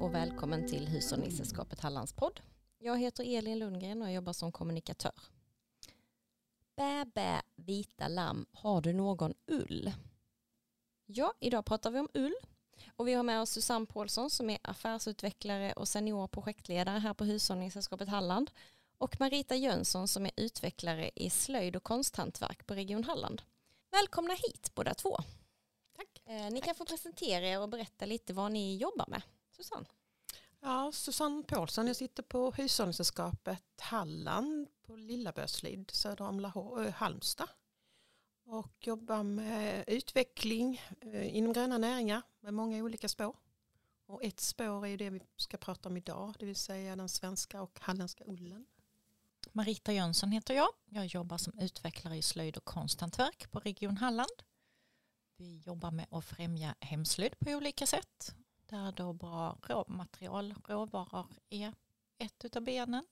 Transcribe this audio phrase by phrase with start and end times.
[0.00, 2.40] och välkommen till Hushållningssällskapet Hallands podd.
[2.78, 5.12] Jag heter Elin Lundgren och jag jobbar som kommunikatör.
[6.76, 9.92] Bä, bä, vita lamm, har du någon ull?
[11.06, 12.34] Ja, idag pratar vi om ull
[12.96, 17.24] och vi har med oss Susanne Paulsson som är affärsutvecklare och senior projektledare här på
[17.24, 18.50] Hushållningssällskapet Halland
[18.98, 23.42] och Marita Jönsson som är utvecklare i slöjd och konsthantverk på Region Halland.
[23.90, 25.16] Välkomna hit båda två.
[25.96, 26.22] Tack.
[26.24, 29.22] Eh, ni kan få presentera er och berätta lite vad ni jobbar med.
[29.58, 29.86] Susanne?
[30.60, 37.48] Ja, Susanne Paulsson, jag sitter på Hushållningssällskapet Halland på Lillabörslid söder om Lahå, äh, Halmstad.
[38.44, 43.36] Och jobbar med utveckling eh, inom gröna näringar med många olika spår.
[44.06, 47.62] Och ett spår är det vi ska prata om idag, det vill säga den svenska
[47.62, 48.66] och halländska ullen.
[49.52, 50.68] Marita Jönsson heter jag.
[50.84, 54.42] Jag jobbar som utvecklare i slöjd och konsthantverk på Region Halland.
[55.36, 58.34] Vi jobbar med att främja hemslöjd på olika sätt.
[58.68, 61.74] Där då bra råmaterial, råvaror är
[62.18, 63.06] ett av benen.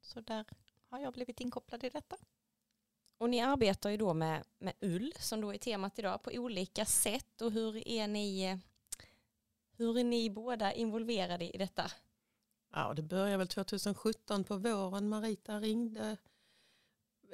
[0.00, 0.44] Så där
[0.88, 2.16] har jag blivit inkopplad i detta.
[3.18, 6.84] Och ni arbetar ju då med, med ull som då är temat idag på olika
[6.84, 8.58] sätt och hur är ni
[9.76, 11.90] hur är ni båda involverade i detta?
[12.70, 15.08] Ja, det började väl 2017 på våren.
[15.08, 16.16] Marita ringde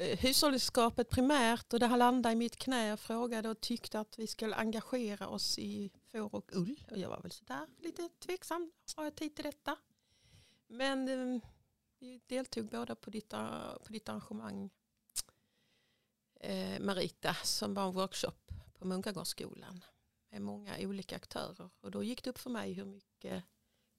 [0.00, 4.18] hushållskapet hushållningsskapet primärt och det här landade i mitt knä och frågade och tyckte att
[4.18, 6.84] vi skulle engagera oss i får och ull.
[6.90, 9.76] Och jag var väl sådär lite tveksam, har jag tid till detta?
[10.66, 11.40] Men eh,
[11.98, 14.70] vi deltog båda på ditt, eh, på ditt arrangemang
[16.40, 19.84] eh, Marita som var en workshop på Munkagårdsskolan
[20.30, 23.44] med många olika aktörer och då gick det upp för mig hur mycket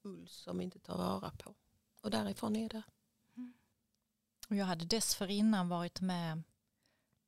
[0.03, 1.55] ull som inte tar vara på.
[2.01, 2.83] Och därifrån är det.
[4.51, 6.43] Och jag hade dessförinnan varit med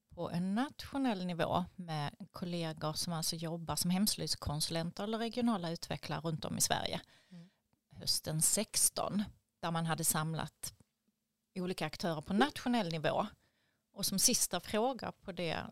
[0.10, 6.46] på en nationell nivå med kollegor som alltså jobbar som hemslöjdskonsulenter eller regionala utvecklare runt
[6.46, 7.02] om i Sverige.
[7.32, 7.50] Mm.
[7.92, 9.24] Hösten 16
[9.60, 10.74] där man hade samlat
[11.56, 13.28] olika aktörer på nationell nivå.
[13.94, 15.64] Och som sista fråga på, det,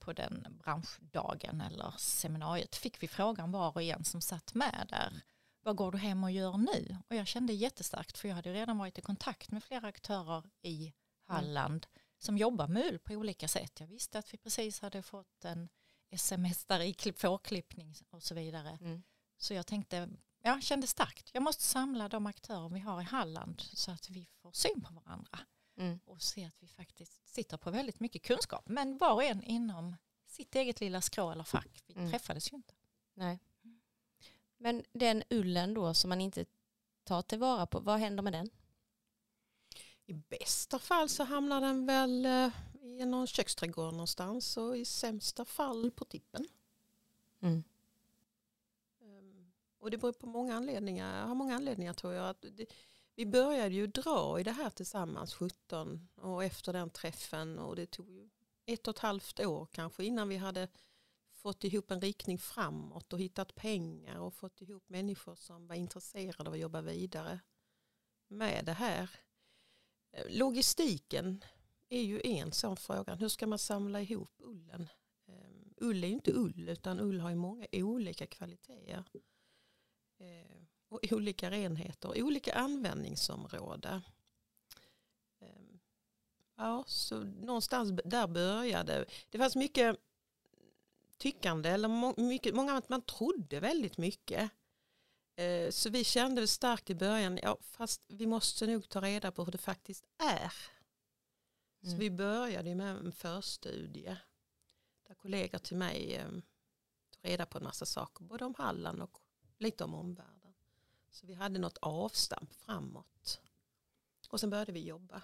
[0.00, 5.22] på den branschdagen eller seminariet fick vi frågan var och en som satt med där
[5.64, 6.96] vad går du hem och gör nu?
[7.08, 10.92] Och jag kände jättestarkt för jag hade redan varit i kontakt med flera aktörer i
[11.26, 12.04] Halland mm.
[12.18, 13.80] som jobbar med ull på olika sätt.
[13.80, 15.68] Jag visste att vi precis hade fått en
[16.10, 18.78] sms där i fårklippning och så vidare.
[18.80, 19.02] Mm.
[19.38, 20.08] Så jag tänkte,
[20.42, 24.26] jag kände starkt, jag måste samla de aktörer vi har i Halland så att vi
[24.42, 25.38] får syn på varandra.
[25.76, 26.00] Mm.
[26.04, 28.68] Och se att vi faktiskt sitter på väldigt mycket kunskap.
[28.68, 29.96] Men var och en inom
[30.26, 31.82] sitt eget lilla skrå eller fack.
[31.86, 32.10] Vi mm.
[32.10, 32.74] träffades ju inte.
[33.14, 33.38] Nej.
[34.64, 36.44] Men den ullen då som man inte
[37.04, 38.50] tar tillvara på, vad händer med den?
[40.06, 42.50] I bästa fall så hamnar den väl eh,
[42.82, 46.46] i någon köksträdgård någonstans och i sämsta fall på tippen.
[47.40, 47.64] Mm.
[49.00, 51.20] Um, och det beror på många anledningar.
[51.20, 52.28] Jag har många anledningar tror jag.
[52.28, 52.66] Att det,
[53.14, 57.86] vi började ju dra i det här tillsammans 17 och efter den träffen och det
[57.86, 58.28] tog ju
[58.66, 60.68] ett och ett halvt år kanske innan vi hade
[61.44, 66.48] fått ihop en riktning framåt och hittat pengar och fått ihop människor som var intresserade
[66.48, 67.40] av att jobba vidare
[68.28, 69.10] med det här.
[70.12, 71.44] Eh, logistiken
[71.88, 73.14] är ju en sån fråga.
[73.14, 74.88] Hur ska man samla ihop ullen?
[75.26, 79.04] Ehm, ull är ju inte ull utan ull har ju många olika kvaliteter.
[80.18, 84.00] Eh, och olika renheter, och olika användningsområden.
[85.40, 85.80] Ehm,
[86.56, 89.38] ja, så någonstans där började det.
[89.38, 89.98] fanns mycket
[91.18, 94.50] tyckande eller mycket, många man trodde väldigt mycket.
[95.36, 99.44] Eh, så vi kände starkt i början, ja, fast vi måste nog ta reda på
[99.44, 100.52] hur det faktiskt är.
[101.80, 101.98] Så mm.
[101.98, 104.16] vi började med en förstudie
[105.06, 106.28] där kollegor till mig eh,
[107.10, 109.18] tog reda på en massa saker, både om Halland och
[109.58, 110.54] lite om omvärlden.
[111.10, 113.40] Så vi hade något avstamp framåt.
[114.28, 115.22] Och sen började vi jobba.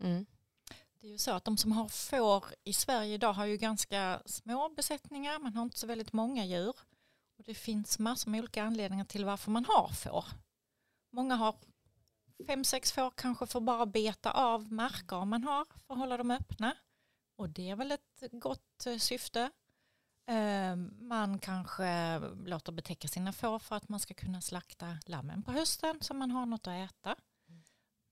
[0.00, 0.26] Mm.
[1.00, 4.22] Det är ju så att de som har får i Sverige idag har ju ganska
[4.26, 6.76] små besättningar, man har inte så väldigt många djur.
[7.38, 10.24] Och det finns massor med olika anledningar till varför man har får.
[11.12, 11.54] Många har
[12.46, 16.30] fem, sex får kanske för bara beta av marker man har för att hålla dem
[16.30, 16.76] öppna.
[17.36, 19.50] Och det är väl ett gott eh, syfte.
[20.26, 25.52] Ehm, man kanske låter betäcka sina får för att man ska kunna slakta lammen på
[25.52, 27.16] hösten så man har något att äta.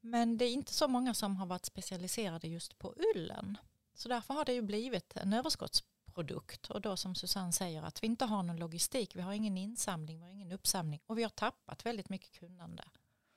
[0.01, 3.59] Men det är inte så många som har varit specialiserade just på ullen.
[3.95, 6.71] Så därför har det ju blivit en överskottsprodukt.
[6.71, 10.19] Och då som Susanne säger att vi inte har någon logistik, vi har ingen insamling,
[10.19, 12.85] vi har ingen uppsamling och vi har tappat väldigt mycket kunnande.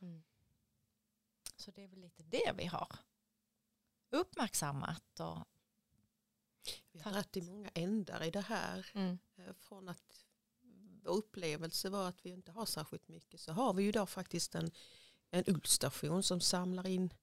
[0.01, 0.23] Mm.
[1.55, 2.87] Så det är väl lite det vi har
[4.09, 5.19] uppmärksammat.
[5.19, 5.39] Och
[6.91, 8.91] vi har dragit i många ändar i det här.
[8.93, 9.19] Mm.
[9.35, 10.25] Eh, från att
[11.03, 14.55] vår upplevelse var att vi inte har särskilt mycket så har vi ju idag faktiskt
[14.55, 14.71] en,
[15.31, 17.13] en ullstation som samlar in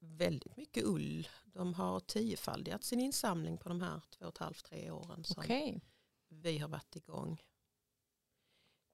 [0.00, 1.28] väldigt mycket ull.
[1.44, 5.42] De har tiofaldigat sin insamling på de här två och ett halvt, tre åren som
[5.42, 5.80] Okej.
[6.28, 7.42] vi har varit igång.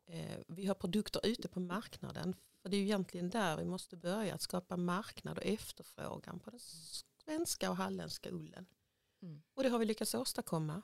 [0.06, 2.36] Eh, vi har produkter ute på marknaden.
[2.62, 6.50] För det är ju egentligen där vi måste börja, att skapa marknad och efterfrågan på
[6.50, 8.66] den svenska och halländska ullen.
[9.22, 9.42] Mm.
[9.54, 10.82] Och det har vi lyckats åstadkomma.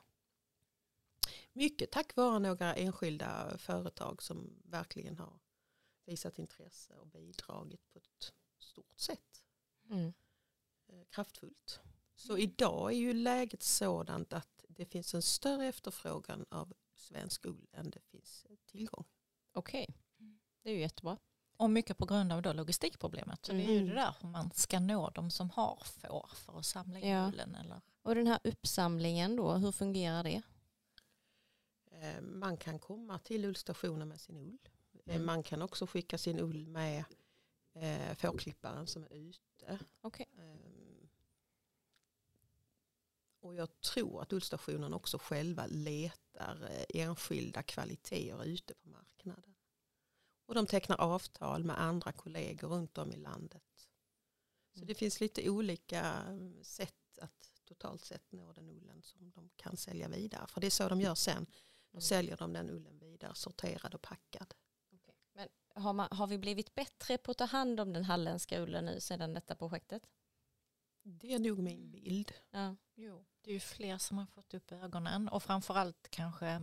[1.53, 5.41] Mycket tack vare några enskilda företag som verkligen har
[6.05, 9.43] visat intresse och bidragit på ett stort sätt.
[9.91, 10.13] Mm.
[10.87, 11.81] eh, kraftfullt.
[12.17, 17.67] Så idag är ju läget sådant att det finns en större efterfrågan av svensk ull
[17.73, 19.05] än det finns tillgång.
[19.53, 19.87] Okej,
[20.63, 21.19] det är ju jättebra.
[21.57, 23.47] Och mycket på grund av då logistikproblemet.
[23.47, 23.89] Så det är ju Mm.
[23.89, 27.29] det där hur man ska nå de som har får för att samla in Ja.
[27.29, 27.55] ullen.
[27.55, 27.81] Eller?
[28.03, 30.43] Och den här uppsamlingen då, hur fungerar det?
[31.91, 34.59] Eh, Man kan komma till ullstationen med sin ull.
[35.07, 35.27] Eh, Mm.
[35.27, 37.05] Man kan också skicka sin ull med
[37.75, 39.79] eh, fårklipparen som är ute.
[40.01, 40.27] Okej.
[40.39, 41.09] Ehm,
[43.41, 49.55] Och jag tror att ullstationen också själva letar eh, enskilda kvaliteter ute på marknaden.
[50.47, 53.89] Och de tecknar avtal med andra kollegor runt om i landet.
[54.73, 54.87] Så Mm.
[54.87, 59.77] det finns lite olika mm, sätt att totalt sett nå den ullen som de kan
[59.77, 60.47] sälja vidare.
[60.47, 61.47] För det är så de gör sen.
[61.91, 62.01] Då Mm.
[62.03, 64.55] säljer de den ullen vidare sorterad och packad.
[65.75, 69.01] Har, man, har vi blivit bättre på att ta hand om den halländska ullen nu
[69.01, 70.03] sedan detta projektet?
[71.03, 72.33] Det är nog min bild.
[72.51, 72.77] Ja.
[72.95, 76.61] Jo, det är ju fler som har fått upp ögonen och framförallt kanske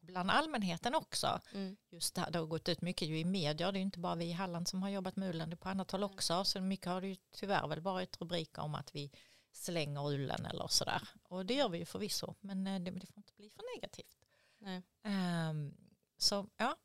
[0.00, 1.40] bland allmänheten också.
[1.52, 1.76] Mm.
[1.90, 3.98] Just det, här, det har gått ut mycket ju i media, det är ju inte
[3.98, 6.44] bara vi i Halland som har jobbat med ullen, det är på annat håll också.
[6.44, 9.10] Så mycket har det ju tyvärr väl varit rubriker om att vi
[9.52, 11.08] slänger ullen eller sådär.
[11.22, 14.24] Och det gör vi ju förvisso, men eh, det, det får inte bli för negativt.
[14.58, 14.82] Nej.
[15.02, 15.74] Ehm,
[16.16, 16.76] så ja,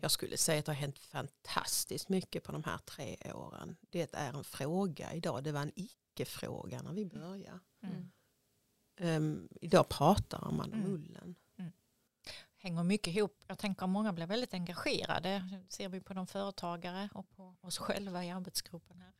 [0.00, 3.76] Jag skulle säga att det har hänt fantastiskt mycket på de här tre åren.
[3.90, 5.44] Det är en fråga idag.
[5.44, 7.60] Det var en icke-fråga när vi började.
[7.82, 8.10] Mm.
[9.00, 10.92] Um, idag pratar man om Mm.
[10.92, 11.34] ullen.
[12.56, 13.44] hänger mycket ihop.
[13.46, 15.48] Jag tänker att många blir väldigt engagerade.
[15.50, 19.12] Det ser vi på de företagare och på oss själva i arbetsgruppen här.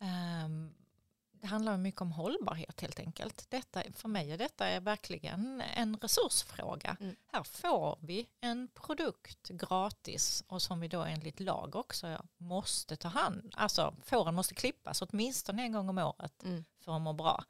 [0.00, 0.74] Ehm,
[1.44, 3.50] det handlar mycket om hållbarhet helt enkelt.
[3.50, 6.96] Detta, för mig är detta verkligen en resursfråga.
[7.00, 7.16] Mm.
[7.32, 13.08] Här får vi en produkt gratis och som vi då enligt lag också måste ta
[13.08, 16.64] hand Alltså fåren måste klippas åtminstone en gång om året Mm.
[16.78, 17.44] för att må bra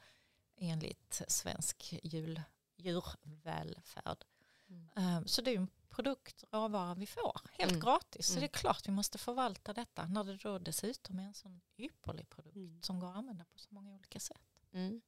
[0.56, 2.43] enligt svensk jul,
[2.76, 4.25] djurvälfärd.
[4.69, 4.88] Mm.
[4.97, 7.81] Ehm, Så det är en produkt, råvara vi får helt Mm.
[7.85, 8.26] gratis.
[8.26, 8.41] Så Mm.
[8.41, 12.29] det är klart vi måste förvalta detta när det då dessutom är en sån ypperlig
[12.31, 12.82] produkt Mm.
[12.82, 14.41] som går att använda på så många olika sätt.
[14.73, 15.00] Mm.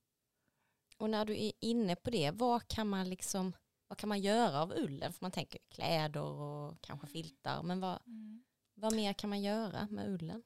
[0.99, 3.53] Och när du är inne på det, vad kan man liksom
[3.89, 5.13] vad kan man göra av ullen?
[5.13, 7.99] För man tänker kläder och kanske filtar, men vad,
[8.75, 10.43] vad mer kan man göra med ullen?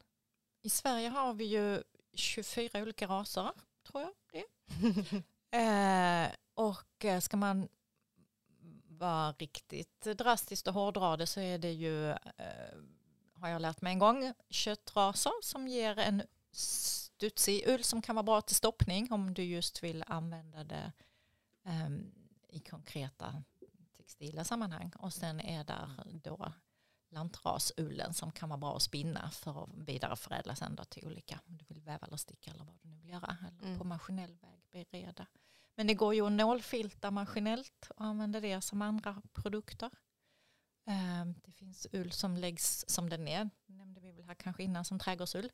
[0.63, 1.83] I Sverige har vi ju
[2.15, 3.51] 24 olika raser,
[3.87, 4.45] tror jag det.
[5.53, 7.69] Eh, och ska man
[9.01, 12.79] vara riktigt drastiskt och hårdra det så är det ju, eh,
[13.35, 18.23] har jag lärt mig en gång, köttraser som ger en studsig ull som kan vara
[18.23, 20.93] bra till stoppning om du just vill använda det
[21.65, 22.13] ehm,
[22.49, 23.43] i konkreta
[23.97, 24.93] textila sammanhang.
[24.99, 25.91] Och sen är där
[26.23, 26.53] då
[27.11, 31.57] lantrasullen som kan vara bra att spinna för att vidareförädla sen då till olika, om
[31.57, 33.79] du vill väva eller sticka eller vad du nu vill göra, eller Mm.
[33.79, 35.27] på maskinell väg bereda.
[35.81, 39.91] Men det går ju att nålfilta maskinellt och använda det som andra produkter.
[40.87, 44.85] Ehm, det finns ull som läggs som den är, nämnde vi väl här kanske innan,
[44.85, 45.53] som trädgårdsull.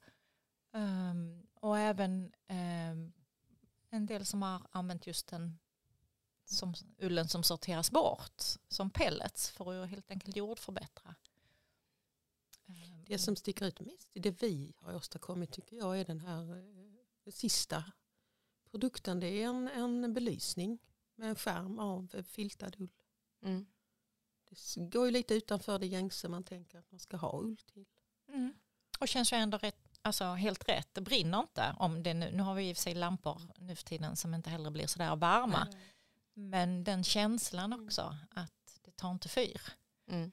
[0.73, 3.13] Ehm, och även ehm,
[3.91, 5.59] en del som har använt just den
[6.45, 11.15] som ullen som sorteras bort som pellets för att helt enkelt jordförbättra.
[13.07, 16.57] Det som sticker ut mest i det vi har åstadkommit tycker jag är den här
[17.25, 17.85] eh, sista
[18.71, 19.21] produkten.
[19.21, 20.79] Det är en, en belysning
[21.15, 22.91] med en skärm av filtad ull.
[23.43, 23.67] Mm.
[24.49, 27.87] Det går ju lite utanför det gängse man tänker att man ska ha ull till.
[28.29, 28.53] Mm.
[29.01, 30.89] Och känns ju ändå rätt, alltså helt rätt.
[30.95, 31.77] Det brinner inte.
[31.79, 34.35] Om det nu, nu har vi i och för sig lampor nu för tiden som
[34.35, 35.69] inte heller blir sådär varma.
[36.35, 37.87] Men den känslan Mm.
[37.87, 39.61] också att det tar inte fyr.
[40.09, 40.33] Mm.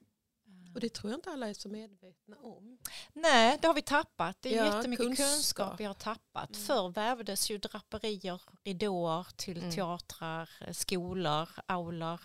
[0.74, 2.78] Och det tror jag inte alla är så medvetna om.
[3.12, 4.36] Nej, det har vi tappat.
[4.40, 5.26] Det är Ja, jättemycket kunskap.
[5.34, 5.80] kunskap.
[5.80, 6.50] vi har tappat.
[6.50, 6.62] Mm.
[6.62, 9.70] Förr vävdes ju draperier, ridåer till Mm.
[9.70, 12.20] teatrar, eh, skolor, aulor.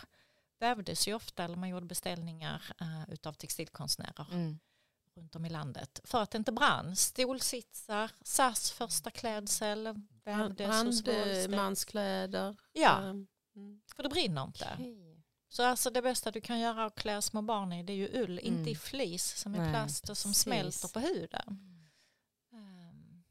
[0.59, 4.59] Vävdes ju ofta, eller man gjorde beställningar uh, utav textilkonstnärer Mm.
[5.15, 5.99] runt om i landet.
[6.03, 6.95] För att det inte brann.
[6.95, 11.03] Stolsitsar, SAS första klädsel vävdes.
[11.03, 12.55] Brandmanskläder.
[12.73, 12.97] Ja,
[13.55, 13.81] Mm.
[13.95, 14.69] För det brinner inte.
[14.73, 15.08] Okej.
[15.49, 18.21] Så alltså det bästa du kan göra att klä små barn i det är ju
[18.23, 18.53] ull, Mm.
[18.59, 20.43] inte i flis som är Nej, plast och som precis.
[20.43, 21.59] smälter på huden.
[22.53, 23.23] Ehm,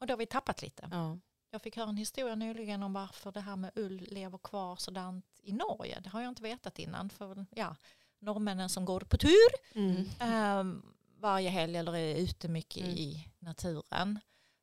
[0.00, 0.88] och då har vi tappat lite.
[0.92, 1.18] Ja.
[1.50, 5.26] Jag fick höra en historia nyligen om varför det här med ull lever kvar sådant
[5.42, 6.00] i Norge.
[6.00, 7.10] Det har jag inte vetat innan.
[7.10, 7.76] För ja,
[8.18, 10.04] norrmännen som går på tur Mm.
[10.20, 10.82] ehm,
[11.18, 12.96] varje helg eller är ute mycket Mm.
[12.96, 14.18] i naturen.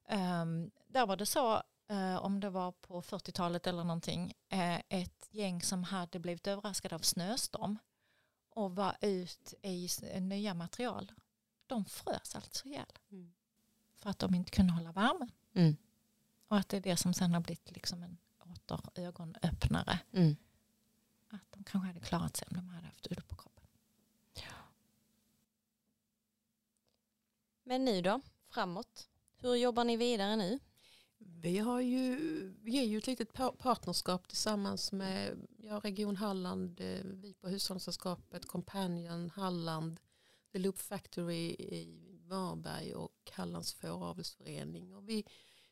[0.08, 5.28] Ehm, där var det så, eh, om det var på 40-talet eller någonting, eh, ett
[5.32, 7.78] gäng som hade blivit överraskade av snöstorm
[8.50, 11.12] och var ut i s- nya material.
[11.68, 13.34] De frös alltså ihjäl Mm.
[13.96, 15.32] för att de inte kunde hålla värmen.
[15.54, 15.78] Mm.
[16.48, 20.00] Och att det är det som sen har blivit liksom en åter ögonöppnare.
[20.14, 20.36] Mm.
[21.30, 23.66] Att de kanske hade klarat sig om de hade haft ull på kroppen.
[27.64, 29.10] Men nu då, framåt?
[29.38, 30.60] Hur jobbar ni vidare nu?
[31.20, 32.18] Vi har ju,
[32.62, 38.46] vi är ju ett litet partnerskap tillsammans med ja, Region Halland, eh, vi på Hushållningssällskapet,
[38.46, 40.00] Companion Halland,
[40.52, 44.96] The Loop Factory i Varberg och Hallands fåravelsförening.
[44.96, 45.26] Och vi,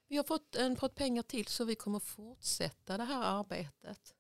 [0.07, 4.15] vi har fått, en, pott pengar till så vi kommer fortsätta det här arbetet.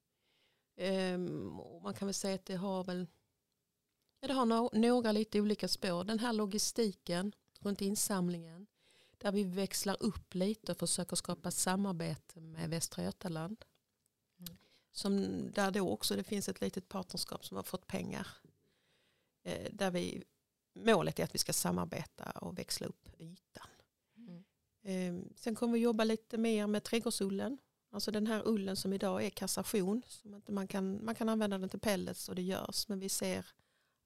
[0.77, 3.07] Ehm, och man kan väl säga att det har väl
[4.19, 6.03] ja, det har no, några lite olika spår.
[6.03, 8.67] Den här logistiken runt insamlingen
[9.17, 13.65] där vi växlar upp lite och försöker skapa samarbete med Västra Götaland.
[14.39, 14.57] Mm.
[14.91, 18.27] Som, där då också det finns ett litet partnerskap som har fått pengar.
[19.43, 20.23] Eh, där vi,
[20.73, 23.67] målet är att vi ska samarbeta och växla upp ytan.
[24.17, 24.43] Mm.
[24.81, 27.57] Eh, sen kommer vi jobba lite mer med trädgårdsullen.
[27.91, 30.03] Alltså den här ullen som idag är kassation.
[30.07, 32.87] Som man, kan, man kan använda den till pellets och det görs.
[32.87, 33.45] Men vi ser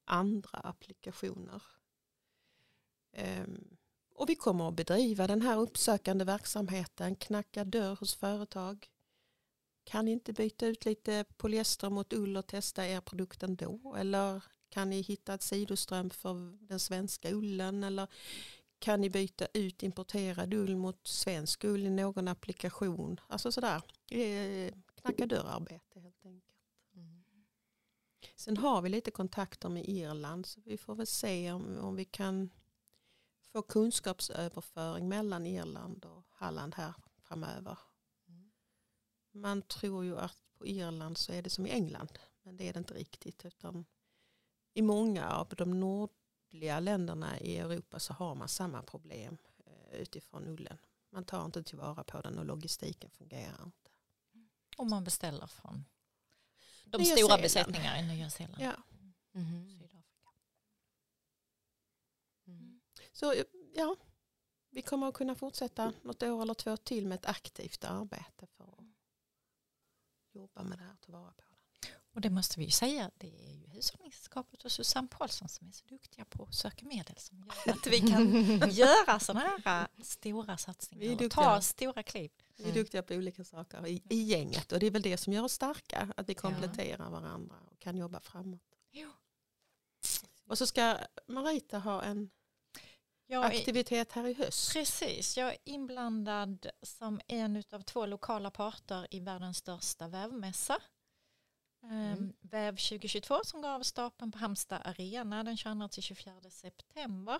[0.05, 1.63] andra applikationer.
[3.11, 3.77] Ehm,
[4.21, 8.87] och vi kommer att bedriva den här uppsökande verksamheten, knacka dörr hos företag.
[9.83, 13.95] Kan ni inte byta ut lite polyester mot ull och testa er produkt ändå?
[13.97, 17.83] Eller kan ni hitta ett sidoström för den svenska ullen?
[17.83, 18.07] Eller
[18.79, 23.19] kan ni byta ut importerad ull mot svensk ull i någon applikation?
[23.27, 26.55] Alltså sådär, eh, knacka dörrarbete helt enkelt.
[26.95, 27.23] Mm.
[28.35, 32.05] Sen har vi lite kontakter med Irland så vi får väl se om, om vi
[32.05, 32.49] kan
[33.51, 37.77] få kunskapsöverföring mellan Irland och Halland här framöver.
[38.27, 38.51] Mm.
[39.31, 42.73] Man tror ju att på Irland så är det som i England men det är
[42.73, 43.85] det inte riktigt utan
[44.73, 50.47] i många av de nordliga länderna i Europa så har man samma problem eh, utifrån
[50.47, 50.77] ullen.
[51.09, 53.89] Man tar inte tillvara på den och logistiken fungerar inte.
[54.77, 55.85] Om man beställer från
[56.85, 57.41] de Nya stora Zeeland.
[57.41, 58.63] besättningarna i Nya Zeeland.
[58.63, 58.73] Ja.
[59.31, 59.69] Mhm.
[59.69, 60.29] Sydafrika.
[62.47, 62.81] Mm.
[63.11, 63.33] Så
[63.73, 63.95] ja,
[64.69, 68.63] vi kommer att kunna fortsätta något år eller två till med ett aktivt arbete för
[68.63, 68.85] att
[70.33, 71.47] jobba med det här och ta vara på det.
[72.13, 75.71] Och det måste vi ju säga, det är ju Hushållningssällskapet och Susanne Paulsson som är
[75.71, 78.31] så duktiga på att söka medel som gör att vi kan
[78.71, 82.31] göra sådana här äh, stora satsningar och ta stora kliv.
[82.55, 82.81] Vi är Mm.
[82.83, 85.53] duktiga på olika saker i, i gänget och det är väl det som gör oss
[85.53, 88.61] starka, att vi kompletterar varandra och kan jobba framåt.
[88.91, 89.09] Jo.
[90.45, 92.29] Och så ska Marita ha en
[93.31, 94.73] Jag aktivitet här i höst.
[94.73, 100.77] precis, jag är inblandad som en av två lokala parter i världens största vävmässa.
[101.83, 102.33] Mm.
[102.41, 107.39] Väv 2022 som går av stapeln på Halmstad Arena den 22-24 september.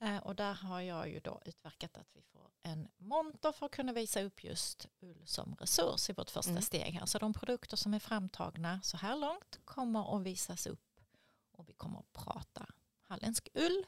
[0.00, 3.72] Eh, Och där har jag ju då utverkat att vi får en monter för att
[3.72, 6.62] kunna visa upp just ull som resurs i vårt första Mm.
[6.62, 7.06] steg här.
[7.06, 11.00] Så de produkter som är framtagna så här långt kommer att visas upp
[11.52, 12.66] och vi kommer att prata
[13.02, 13.86] halländsk ull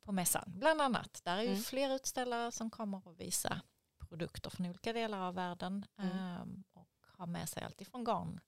[0.00, 0.44] på mässan.
[0.46, 1.62] Bland annat, där är ju Mm.
[1.62, 3.60] fler utställare som kommer att visa
[4.08, 6.12] produkter från olika delar av världen Mm.
[6.18, 6.42] eh,
[6.72, 8.40] och ha med sig allt ifrån garn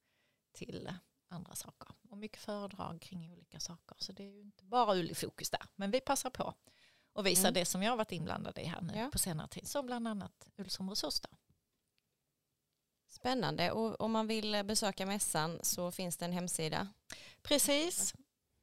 [0.53, 0.95] till
[1.29, 1.89] andra saker.
[2.11, 3.97] Och mycket föredrag kring olika saker.
[3.99, 5.63] Så det är ju inte bara ull i fokus där.
[5.77, 6.55] Men vi passar på
[7.15, 7.55] att visa Mm.
[7.55, 9.11] det som jag har varit inblandad i här nu Ja.
[9.13, 9.69] på senare tid.
[9.69, 11.31] Så bland annat ull som resurs där.
[13.09, 16.89] Spännande och om man vill eh, besöka mässan så finns det en hemsida.
[17.43, 18.15] Precis.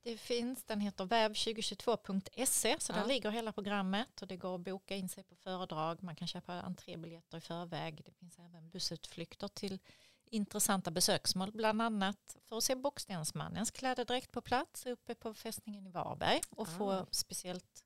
[0.03, 3.05] Det finns, den heter väv2022.se så där Ja.
[3.05, 6.03] ligger hela programmet och det går att boka in sig på föredrag.
[6.03, 8.01] Man kan köpa entrébiljetter i förväg.
[8.05, 9.79] Det finns även bussutflykter till
[10.25, 15.91] intressanta besöksmål, bland annat för att se Bockstensmannens klädedräkt på plats uppe på fästningen i
[15.91, 16.71] Varberg och Ah.
[16.77, 17.83] få speciellt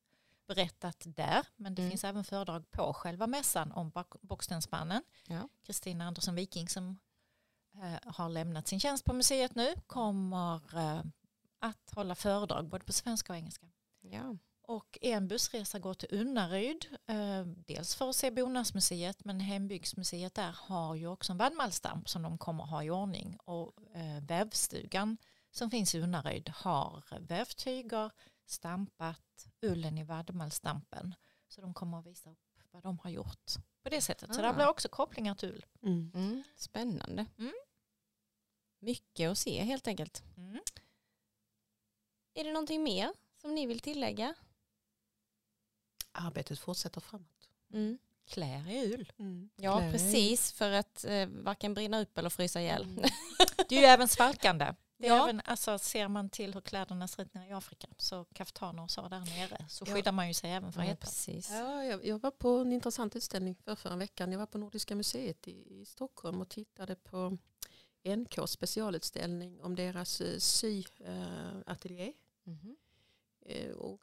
[0.48, 1.46] berättat där.
[1.55, 1.91] Men det Mm.
[1.91, 5.03] finns även föredrag på själva mässan om Bock- Bockstensmannen.
[5.27, 5.50] Ja.
[5.65, 6.98] Kristina Andersson Viking som
[7.75, 11.01] eh, har lämnat sin tjänst på museet nu kommer eh,
[11.63, 13.67] att hålla föredrag både på svenska och engelska.
[14.01, 14.38] Ja.
[14.62, 20.55] Och en bussresa går till Unnaryd, eh, dels för att se Bonasmuseet men Hembygdsmuseet där
[20.60, 25.17] har ju också en vandmalsdamp som de kommer ha i ordning och eh, vävstugan
[25.51, 28.12] som finns i Unnaryd har vävt tyger,
[28.46, 31.15] stampat ullen i vadmalstampen.
[31.48, 32.39] Så de kommer att visa upp
[32.72, 33.51] vad de har gjort
[33.84, 34.34] på det sättet.
[34.36, 34.43] Så Ah.
[34.43, 35.65] där blir också kopplingar till ull.
[35.84, 36.12] Mm.
[36.15, 37.25] Mm, spännande.
[37.38, 37.53] Mm.
[38.79, 40.24] Mycket att se helt enkelt.
[42.35, 42.41] Mm.
[42.41, 43.11] Är det någonting mer
[43.41, 44.33] som ni vill tillägga?
[46.11, 47.49] Arbetet fortsätter framåt.
[47.73, 47.97] Mm.
[48.25, 49.11] Klär i ull.
[49.55, 50.51] Ja, Klä- precis.
[50.51, 52.83] För att eh, varken brinna upp eller frysa ihjäl.
[52.83, 53.03] Mm.
[53.69, 54.73] Det är ju även svalkande.
[54.97, 55.23] Det Ja.
[55.23, 58.91] även, alltså, ser man till hur kläderna ser ut nere i Afrika så kaftaner och
[58.91, 59.93] så där nere så Ja.
[59.93, 61.49] skyddar man ju sig även för Ja, precis.
[61.51, 64.31] Ja, jag, jag var på en intressant utställning för förra veckan.
[64.31, 67.37] Jag var på Nordiska museet i, i Stockholm och tittade på
[68.17, 72.13] NKs specialutställning om deras eh, syateljé.
[73.45, 74.01] Eh, och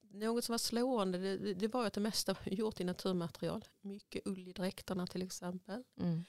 [0.00, 3.64] något som var slående det, det var att det mesta var gjort i naturmaterial.
[3.80, 5.84] Mycket ull i dräkterna till exempel.
[6.00, 6.24] Mm.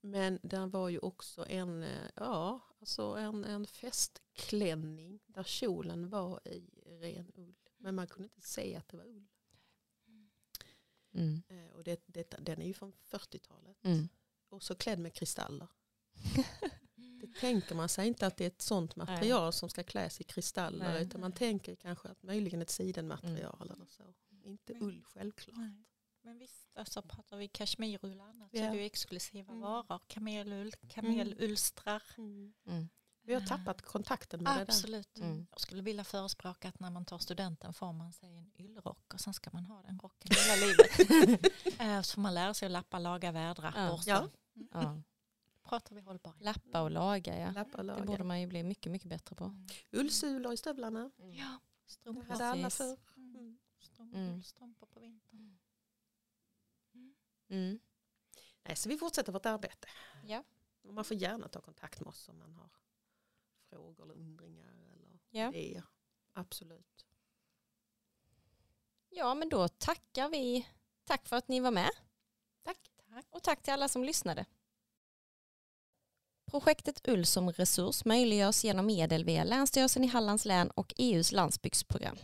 [0.00, 6.48] Men där var ju också en, eh, ja, alltså en, en festklänning där kjolen var
[6.48, 7.56] i ren ull.
[7.76, 9.26] Men man kunde inte se att det var ull.
[11.14, 11.42] Mm.
[11.48, 13.84] Eh, Och det, det, den är ju från 40-talet.
[13.84, 14.08] Mm.
[14.48, 15.68] Och så klädd med kristaller.
[17.20, 20.24] Det tänker man sig inte att det är ett sånt material som ska kläs i
[20.24, 20.92] kristaller.
[20.92, 21.02] Nej.
[21.02, 24.14] Utan man tänker kanske att möjligen ett sidenmaterial eller så.
[24.44, 25.56] Inte Men- ull självklart.
[25.58, 25.84] Nej.
[26.22, 28.64] Men visst, alltså pratar vi kashmirull och annat så Ja.
[28.64, 29.60] är det ju exklusiva Mm.
[29.60, 30.00] varor.
[30.06, 32.02] Kamelull, kamelulstrar.
[32.18, 32.52] Mm.
[32.66, 32.88] Mm.
[33.22, 35.18] Vi har tappat kontakten med det Absolut.
[35.18, 35.46] Mm.
[35.50, 39.20] Jag skulle vilja förespråka att när man tar studenten får man sig en yllrock och
[39.20, 41.50] sen ska man ha den rocken hela livet.
[41.80, 43.90] Eh, så får man lära sig att lappa, laga, vädra, Ja.
[43.90, 44.10] borsta.
[44.10, 44.64] Ja.
[44.72, 45.02] Ja.
[45.70, 46.42] Pratar vi hållbarhet.
[46.44, 47.50] Lappa och laga, ja.
[47.52, 48.04] Lappa och Det laga.
[48.04, 49.44] borde man ju bli mycket, mycket bättre på.
[49.44, 49.66] Mm.
[49.90, 51.10] Ullsulor i stövlarna.
[51.16, 52.22] Ja, Det strumpor.
[52.22, 52.96] hade alla förr.
[53.16, 53.36] Mm.
[53.36, 53.58] Mm.
[53.80, 54.42] Strumpor, Mm.
[54.42, 55.58] strumpor på vintern.
[57.48, 57.80] Mm.
[58.62, 59.88] Nej, så vi fortsätter vårt arbete.
[60.24, 60.44] Ja.
[60.82, 62.70] Och man får gärna ta kontakt med oss om man har
[63.68, 65.48] frågor eller undringar eller Ja.
[65.48, 65.82] idéer.
[66.32, 67.06] Absolut.
[69.08, 70.68] ja, men då tackar vi.
[71.04, 71.90] Tack för att ni var med.
[72.62, 72.90] Tack.
[73.08, 73.26] Tack.
[73.30, 74.46] Och tack till alla som lyssnade.
[76.50, 82.16] Projektet Ull som resurs möjliggörs genom medel via Länsstyrelsen i Hallands län och EUs landsbygdsprogram.